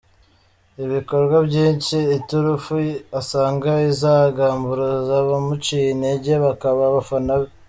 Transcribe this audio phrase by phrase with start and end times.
[0.85, 2.75] Ibikorwa byinshi, iturufu
[3.19, 7.47] asanga izagamburuza abamuciye intege, bakaba abafana be.